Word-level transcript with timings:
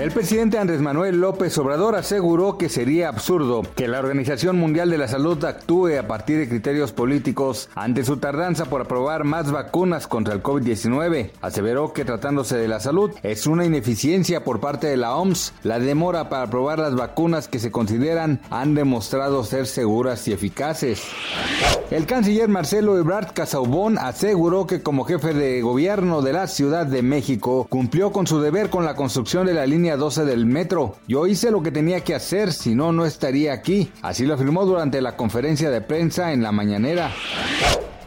El 0.00 0.12
presidente 0.12 0.56
Andrés 0.56 0.80
Manuel 0.80 1.20
López 1.20 1.58
Obrador 1.58 1.94
aseguró 1.94 2.56
que 2.56 2.70
sería 2.70 3.10
absurdo 3.10 3.60
que 3.76 3.86
la 3.86 3.98
Organización 3.98 4.56
Mundial 4.56 4.88
de 4.88 4.96
la 4.96 5.08
Salud 5.08 5.44
actúe 5.44 5.98
a 5.98 6.06
partir 6.06 6.38
de 6.38 6.48
criterios 6.48 6.90
políticos 6.92 7.68
ante 7.74 8.02
su 8.02 8.16
tardanza 8.16 8.64
por 8.64 8.80
aprobar 8.80 9.24
más 9.24 9.52
vacunas 9.52 10.06
contra 10.06 10.32
el 10.32 10.42
COVID-19. 10.42 11.32
Aseveró 11.42 11.92
que 11.92 12.06
tratándose 12.06 12.56
de 12.56 12.66
la 12.66 12.80
salud 12.80 13.10
es 13.22 13.46
una 13.46 13.66
ineficiencia 13.66 14.42
por 14.42 14.58
parte 14.58 14.86
de 14.86 14.96
la 14.96 15.14
OMS. 15.16 15.52
La 15.64 15.78
demora 15.78 16.30
para 16.30 16.44
aprobar 16.44 16.78
las 16.78 16.94
vacunas 16.94 17.46
que 17.46 17.58
se 17.58 17.70
consideran 17.70 18.40
han 18.48 18.74
demostrado 18.74 19.44
ser 19.44 19.66
seguras 19.66 20.26
y 20.28 20.32
eficaces. 20.32 21.02
El 21.90 22.06
canciller 22.06 22.48
Marcelo 22.48 22.96
Ebrard 22.96 23.34
Casaubon 23.34 23.98
aseguró 23.98 24.66
que 24.66 24.80
como 24.80 25.04
jefe 25.04 25.34
de 25.34 25.60
gobierno 25.60 26.22
de 26.22 26.32
la 26.32 26.46
Ciudad 26.46 26.86
de 26.86 27.02
México 27.02 27.66
cumplió 27.68 28.12
con 28.12 28.26
su 28.26 28.40
deber 28.40 28.70
con 28.70 28.86
la 28.86 28.94
construcción 28.94 29.44
de 29.44 29.52
la 29.52 29.66
línea 29.66 29.89
12 29.96 30.24
del 30.24 30.46
metro. 30.46 30.96
Yo 31.06 31.26
hice 31.26 31.50
lo 31.50 31.62
que 31.62 31.70
tenía 31.70 32.02
que 32.02 32.14
hacer, 32.14 32.52
si 32.52 32.74
no, 32.74 32.92
no 32.92 33.04
estaría 33.04 33.52
aquí. 33.52 33.92
Así 34.02 34.26
lo 34.26 34.34
afirmó 34.34 34.64
durante 34.64 35.00
la 35.00 35.16
conferencia 35.16 35.70
de 35.70 35.80
prensa 35.80 36.32
en 36.32 36.42
la 36.42 36.52
mañanera. 36.52 37.10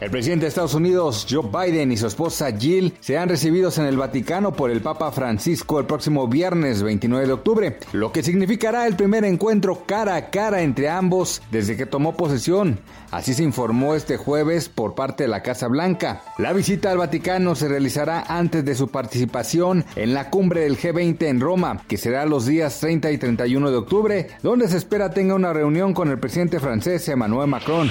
El 0.00 0.10
presidente 0.10 0.44
de 0.44 0.48
Estados 0.48 0.74
Unidos, 0.74 1.24
Joe 1.30 1.48
Biden, 1.48 1.92
y 1.92 1.96
su 1.96 2.08
esposa 2.08 2.50
Jill 2.50 2.94
serán 2.98 3.28
recibidos 3.28 3.78
en 3.78 3.86
el 3.86 3.96
Vaticano 3.96 4.52
por 4.52 4.70
el 4.70 4.80
Papa 4.80 5.12
Francisco 5.12 5.78
el 5.78 5.86
próximo 5.86 6.26
viernes 6.26 6.82
29 6.82 7.26
de 7.26 7.32
octubre, 7.32 7.78
lo 7.92 8.10
que 8.10 8.24
significará 8.24 8.86
el 8.86 8.96
primer 8.96 9.24
encuentro 9.24 9.84
cara 9.86 10.16
a 10.16 10.30
cara 10.30 10.62
entre 10.62 10.88
ambos 10.88 11.42
desde 11.52 11.76
que 11.76 11.86
tomó 11.86 12.16
posesión. 12.16 12.80
Así 13.12 13.32
se 13.34 13.44
informó 13.44 13.94
este 13.94 14.16
jueves 14.16 14.68
por 14.68 14.96
parte 14.96 15.22
de 15.22 15.28
la 15.28 15.42
Casa 15.42 15.68
Blanca. 15.68 16.22
La 16.38 16.52
visita 16.52 16.90
al 16.90 16.98
Vaticano 16.98 17.54
se 17.54 17.68
realizará 17.68 18.24
antes 18.26 18.64
de 18.64 18.74
su 18.74 18.88
participación 18.88 19.84
en 19.94 20.12
la 20.12 20.30
cumbre 20.30 20.62
del 20.62 20.76
G20 20.76 21.22
en 21.22 21.40
Roma, 21.40 21.82
que 21.86 21.96
será 21.96 22.26
los 22.26 22.46
días 22.46 22.80
30 22.80 23.12
y 23.12 23.18
31 23.18 23.70
de 23.70 23.76
octubre, 23.76 24.26
donde 24.42 24.66
se 24.66 24.78
espera 24.78 25.10
tenga 25.10 25.36
una 25.36 25.52
reunión 25.52 25.94
con 25.94 26.10
el 26.10 26.18
presidente 26.18 26.58
francés 26.58 27.08
Emmanuel 27.08 27.48
Macron. 27.48 27.90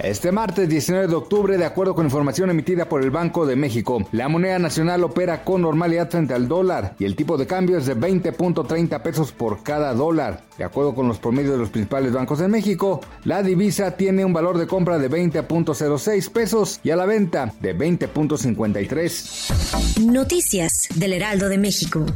Este 0.00 0.30
martes 0.30 0.68
19 0.68 1.08
de 1.08 1.14
octubre, 1.14 1.27
de 1.28 1.64
acuerdo 1.64 1.94
con 1.94 2.06
información 2.06 2.48
emitida 2.48 2.88
por 2.88 3.02
el 3.02 3.10
Banco 3.10 3.44
de 3.44 3.54
México, 3.54 4.08
la 4.12 4.28
moneda 4.28 4.58
nacional 4.58 5.04
opera 5.04 5.44
con 5.44 5.60
normalidad 5.60 6.10
frente 6.10 6.32
al 6.32 6.48
dólar 6.48 6.94
y 6.98 7.04
el 7.04 7.16
tipo 7.16 7.36
de 7.36 7.46
cambio 7.46 7.76
es 7.76 7.84
de 7.84 7.94
20.30 7.94 9.02
pesos 9.02 9.32
por 9.32 9.62
cada 9.62 9.92
dólar. 9.92 10.44
De 10.56 10.64
acuerdo 10.64 10.94
con 10.94 11.06
los 11.06 11.18
promedios 11.18 11.52
de 11.52 11.58
los 11.58 11.68
principales 11.68 12.14
bancos 12.14 12.38
de 12.38 12.48
México, 12.48 13.02
la 13.24 13.42
divisa 13.42 13.94
tiene 13.96 14.24
un 14.24 14.32
valor 14.32 14.56
de 14.56 14.66
compra 14.66 14.96
de 14.98 15.10
20.06 15.10 16.30
pesos 16.30 16.80
y 16.82 16.90
a 16.90 16.96
la 16.96 17.04
venta 17.04 17.52
de 17.60 17.76
20.53. 17.76 20.06
Noticias 20.06 20.88
del 20.94 21.12
Heraldo 21.12 21.50
de 21.50 21.58
México. 21.58 22.06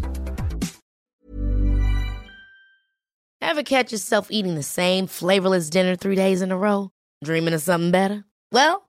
Ever 3.43 3.63
catch 3.63 3.93
yourself 3.93 4.29
eating 4.31 4.55
the 4.55 4.63
same 4.63 5.07
flavorless 5.07 5.69
dinner 5.69 5.97
three 5.97 6.17
days 6.17 6.41
in 6.41 6.51
a 6.51 6.57
row? 6.57 6.89
Dreaming 7.23 7.53
of 7.53 7.61
something 7.61 7.91
better? 7.91 8.25
Well, 8.51 8.89